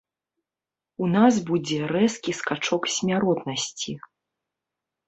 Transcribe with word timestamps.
У 1.05 1.09
нас 1.15 1.33
будзе 1.51 1.77
рэзкі 1.93 2.31
скачок 2.41 2.83
смяротнасці. 2.95 3.93